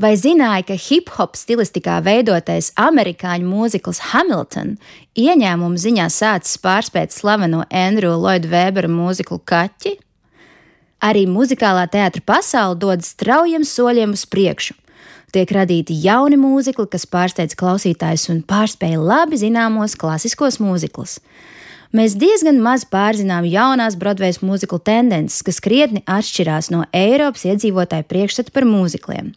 [0.00, 4.78] Vai zināja, ka hip-hop stilistikā veidotais amerikāņu mūzikls Hamilton
[5.18, 9.98] ieņēmumu ziņā sācis pārspēt slaveno Andrew Lloyd Webera mūziklu Kaķi?
[11.04, 14.78] Arī muzikālā teātra pasaule dod straujiem soļiem uz priekšu.
[15.36, 21.18] Tiek radīti jauni mūzikli, kas pārsteidz klausītājus un pārspēja labi zināmos klasiskos mūziklus.
[21.92, 28.56] Mēs diezgan maz pārzinām jaunās Broadway mūziklu tendences, kas krietni atšķirās no Eiropas iedzīvotāju priekšstata
[28.56, 29.34] par mūzikliem.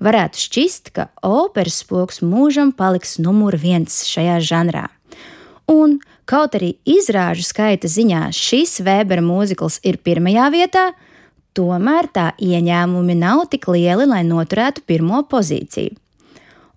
[0.00, 4.86] Varētu šķist, ka operas spoks mūžam paliks numur viens šajā žanrā.
[5.70, 10.84] Un, kaut arī izrāžu skaita ziņā šis Vēbera mūzikls ir pirmajā vietā,
[11.54, 15.94] tomēr tā ieņēmumi nav tik lieli, lai noturētu pirmo pozīciju.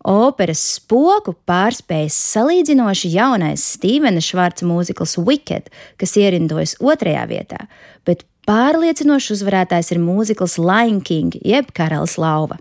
[0.03, 7.61] Operas spoku pārspējas salīdzinoši jaunais Stevena Švarca mūzikls Wicked, kas ierindojas otrajā vietā,
[8.03, 12.59] bet pārliecinošs uzvarētājs ir mūzikls Lion King jeb Karalis Lauva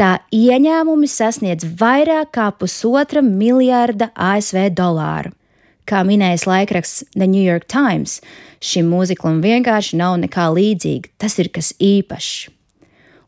[0.00, 5.34] tā ieņēmumi sasniedz vairāk kā pusotra miljarda ASV dolāru.
[5.84, 8.22] Kā minējis laikraksts The New York Times,
[8.64, 12.48] šim mūziklam vienkārši nav nekā līdzīga, tas ir kas īpašs.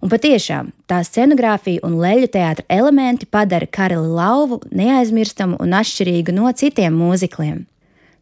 [0.01, 6.53] Un patiešām tā scenogrāfija un leļu teātra elementi padara Karali Lauvu neaizmirstamu un atšķirīgu no
[6.57, 7.65] citiem mūzikliem.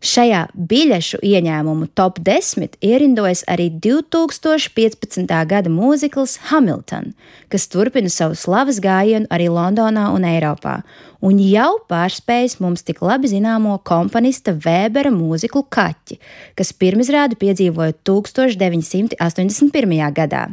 [0.05, 5.31] Šajā biļešu ieņēmumu top 10 ierindojas arī 2015.
[5.49, 7.15] gada mūzikls Hamilton,
[7.49, 10.83] kas turpina savu slavas gājienu arī Londonā un Eiropā,
[11.25, 16.21] un jau pārspējis mums tik labi zināmo komponista Vēbera mūziklu Kaķi,
[16.53, 19.99] kas pirmizrādi piedzīvoja 1981.
[20.21, 20.51] gadā.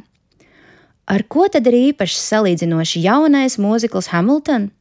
[1.11, 4.71] Ar ko tad ir īpašs salīdzinoši jaunais mūzikls Hamilton?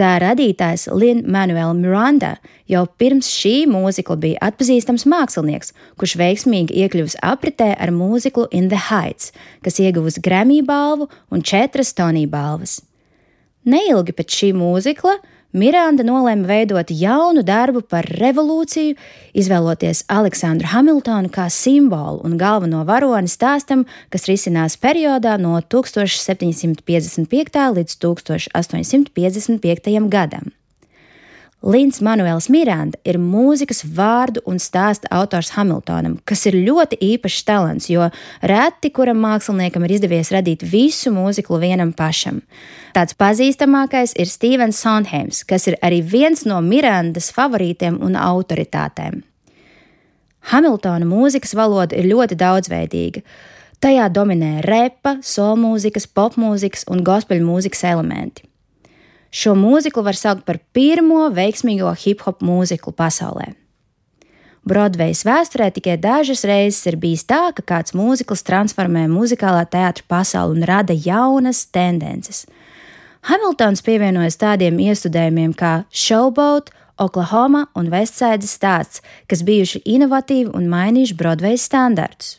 [0.00, 2.38] Tā radītājs Lin Manuel Miranda
[2.70, 8.80] jau pirms šī mūzikla bija atpazīstams mākslinieks, kurš veiksmīgi iekļuvis apritē ar mūziklu In the
[8.88, 12.80] Heights, kas ieguvusi Grammy balvu un četras Tony balvas.
[13.68, 15.18] Neilgi pēc šī mūzikla
[15.52, 18.96] Miranda nolēma veidot jaunu darbu par revolūciju,
[19.36, 27.68] izvēloties Aleksandru Hamiltonu kā simbolu un galveno varoni stāstam, kas risinās periodā no 1755.
[27.76, 30.08] līdz 1855.
[30.08, 30.61] gadam.
[31.62, 37.86] Lins Manuels Miranda ir mūzikas vārdu un stāsta autors Hamiltonam, kas ir ļoti īpašs talants,
[37.86, 38.08] jo
[38.42, 42.42] reti kuram māksliniekam ir izdevies radīt visu mūziklu vienam pašam.
[42.96, 49.22] Tāds pazīstamākais ir Stevens Sondheims, kas ir arī viens no Mirandas favorītiem un autoritātēm.
[50.50, 53.22] Hamiltona mūzikas valoda ir ļoti daudzveidīga.
[53.82, 58.48] Tajā dominē repa, solmūzikas, popmūzikas un gospel mūzikas elementi.
[59.32, 63.54] Šo mūziklu var saukt par pirmo veiksmīgo hip hop mūziklu pasaulē.
[64.68, 70.60] Broadvejas vēsturē tikai dažas reizes ir bijis tā, ka kāds mūzikls transformē muzikālā teātra pasauli
[70.60, 72.44] un rada jaunas tendences.
[73.26, 76.70] Hamiltons pievienojas tādiem iestudējumiem kā Showboat,
[77.00, 82.36] Oklahoma un Westside stāsts, kas bijuši inovatīvi un mainījuši Broadvejas standartus.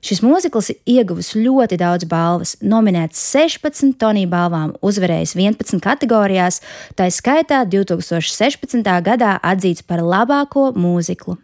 [0.00, 6.62] Šis mūzikls ieguvis ļoti daudz balvas, nominēts 16 Tonija balvām, uzvarējis 11 kategorijās,
[6.96, 8.80] tā skaitā 2016.
[9.04, 11.36] gadā atzīts par labāko mūziklu.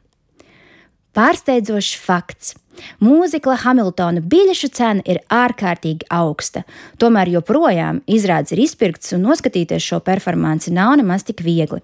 [1.16, 2.55] Pārsteidzošs fakts!
[3.00, 6.65] Mūzikla Hamiltona biļešu cena ir ārkārtīgi augsta,
[7.00, 11.81] tomēr joprojām izrādes ir izpirktas un noskatīties šo performanci nav nemaz tik viegli.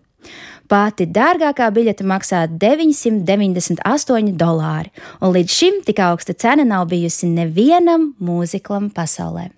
[0.72, 8.15] Pati dārgākā biļete maksā 998 dolāri, un līdz šim tik augsta cena nav bijusi nevienam
[8.22, 9.50] mūziklam pasaulē.